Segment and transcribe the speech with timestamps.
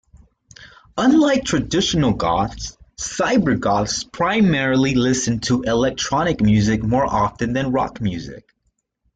[0.97, 8.49] Unlike traditional goths, Cybergoths primarily listen to electronic music more often than rock music.